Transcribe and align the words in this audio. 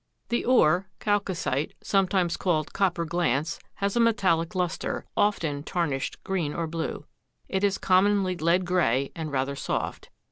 The 0.29 0.45
ore 0.45 0.87
chalcocite, 0.99 1.73
sometimes 1.83 2.35
called 2.35 2.73
copper 2.73 3.05
glance, 3.05 3.59
has 3.75 3.95
a 3.95 3.99
metallic 3.99 4.55
luster, 4.55 5.05
often 5.15 5.61
tarnished 5.61 6.23
green 6.23 6.55
or 6.55 6.65
blue. 6.65 7.05
It 7.47 7.63
is 7.63 7.77
commonly 7.77 8.35
lead 8.35 8.65
gray 8.65 9.11
and 9.15 9.31
rather 9.31 9.55
soft. 9.55 10.09